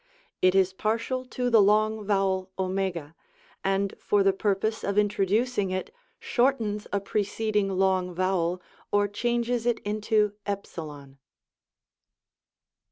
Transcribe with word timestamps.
It 0.41 0.55
is 0.55 0.73
partial 0.73 1.25
to 1.25 1.51
the 1.51 1.61
long 1.61 2.03
vowel 2.03 2.49
oJ, 2.57 3.13
and 3.63 3.93
for 3.99 4.23
the 4.23 4.33
purpose 4.33 4.83
of 4.83 4.97
introducing 4.97 5.69
it, 5.69 5.93
shortens 6.17 6.87
a 6.91 6.99
preceding 6.99 7.69
long 7.69 8.11
vowel, 8.11 8.63
or 8.91 9.07
changes 9.07 9.67
it 9.67 9.77
into 9.81 10.33
f. 10.47 10.63